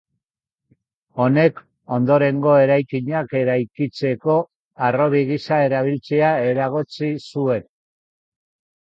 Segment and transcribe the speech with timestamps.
[1.25, 1.59] Honek,
[1.97, 4.39] ondorengo eraikinak eraikitzeko
[4.87, 7.69] harrobi gisa erabiltzea eragotzi zuen.